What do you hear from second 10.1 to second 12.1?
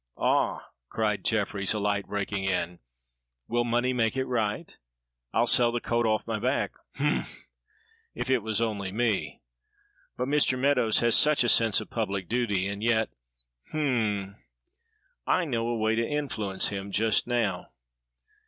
but Mr. Meadows has such a sense of